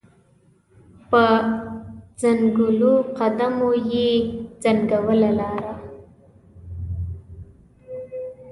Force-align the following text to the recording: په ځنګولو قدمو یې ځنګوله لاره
په 1.09 1.23
ځنګولو 2.21 2.93
قدمو 3.17 3.71
یې 3.91 4.09
ځنګوله 4.63 5.29
لاره 5.39 5.73